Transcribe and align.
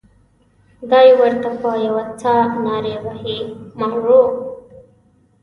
دای 0.91 1.07
ورته 1.19 1.49
په 1.61 1.69
یوه 1.85 2.03
ساه 2.21 2.49
نارې 2.65 2.95
وهي 3.05 3.39
مارو. 3.79 4.21